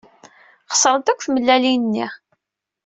[0.73, 2.07] Xeṣrent akk tmellalin-nni.